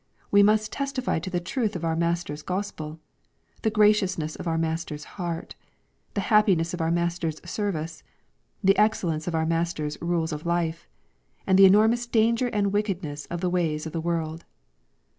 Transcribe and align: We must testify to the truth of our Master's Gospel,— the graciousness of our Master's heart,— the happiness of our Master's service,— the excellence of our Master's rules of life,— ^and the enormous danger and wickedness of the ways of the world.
We 0.31 0.41
must 0.41 0.71
testify 0.71 1.19
to 1.19 1.29
the 1.29 1.39
truth 1.39 1.75
of 1.75 1.85
our 1.85 1.95
Master's 1.95 2.41
Gospel,— 2.41 2.99
the 3.61 3.69
graciousness 3.69 4.35
of 4.35 4.47
our 4.47 4.57
Master's 4.57 5.03
heart,— 5.03 5.53
the 6.15 6.21
happiness 6.33 6.73
of 6.73 6.81
our 6.81 6.89
Master's 6.89 7.39
service,— 7.47 8.01
the 8.63 8.75
excellence 8.79 9.27
of 9.27 9.35
our 9.35 9.45
Master's 9.45 10.01
rules 10.01 10.33
of 10.33 10.43
life,— 10.43 10.87
^and 11.47 11.55
the 11.55 11.67
enormous 11.67 12.07
danger 12.07 12.47
and 12.47 12.73
wickedness 12.73 13.27
of 13.27 13.41
the 13.41 13.49
ways 13.51 13.85
of 13.85 13.93
the 13.93 14.01
world. 14.01 14.43